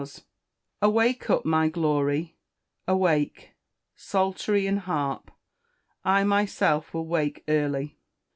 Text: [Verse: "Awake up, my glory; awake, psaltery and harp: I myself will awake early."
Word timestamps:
[Verse: 0.01 0.23
"Awake 0.81 1.29
up, 1.29 1.45
my 1.45 1.69
glory; 1.69 2.35
awake, 2.87 3.51
psaltery 3.95 4.65
and 4.65 4.79
harp: 4.79 5.29
I 6.03 6.23
myself 6.23 6.91
will 6.91 7.01
awake 7.01 7.43
early." 7.47 7.99